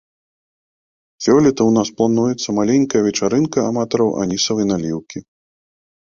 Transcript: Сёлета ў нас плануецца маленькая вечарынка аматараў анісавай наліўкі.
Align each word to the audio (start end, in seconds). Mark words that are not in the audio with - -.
Сёлета 1.25 1.61
ў 1.65 1.71
нас 1.77 1.89
плануецца 1.99 2.55
маленькая 2.59 3.01
вечарынка 3.07 3.57
аматараў 3.73 4.09
анісавай 4.23 4.65
наліўкі. 4.71 5.17